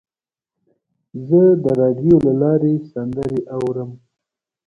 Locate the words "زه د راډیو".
1.27-2.15